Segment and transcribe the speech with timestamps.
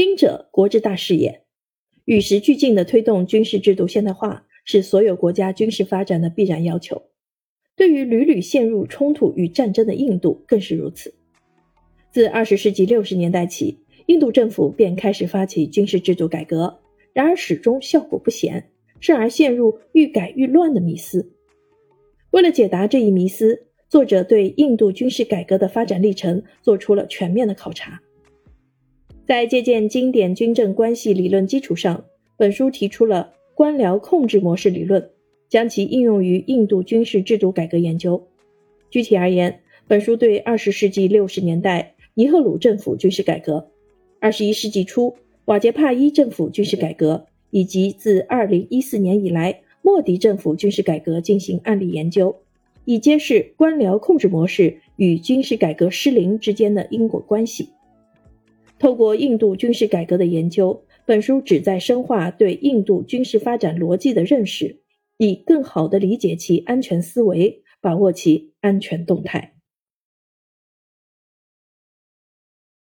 [0.00, 1.42] 兵者，国之大事也。
[2.06, 7.02] 与时俱进地推动军事制度现代化，是所有国家军事发展的必然要求。
[7.76, 11.12] 对于屡屡陷入冲突与战争的印度，更是如此。
[12.10, 16.78] 自二十世纪六十年代起，印度政府便开始发起军事制度改革，
[17.12, 18.70] 然而始终效果不显，
[19.00, 21.30] 甚而陷入愈改愈乱的迷思。
[22.30, 28.00] 为了解答这一迷思，作者对印度军事改革的发展历程做出了全面的考察。
[29.30, 32.04] 在借鉴经典军政关系理论基础上，
[32.36, 35.08] 本书提出了官僚控制模式理论，
[35.48, 38.26] 将其应用于印度军事制度改革研究。
[38.90, 41.94] 具体而言，本书对二十世纪六十年代。
[42.14, 43.70] 尼赫鲁政府军事改革，
[44.18, 52.34] 二十一世纪初瓦杰帕伊政府军事改革，以及自二零一四年以来莫迪政府军事改革进行案例研究，
[52.84, 57.68] 以揭示官僚控制模式与军事改革失灵之间的因果关系。
[58.80, 64.80] 透过印度军事改革的研究，本书旨在深化对印度军事发展逻辑的认识，
[65.18, 69.59] 以更好地理解其安全思维，把握其安全动态。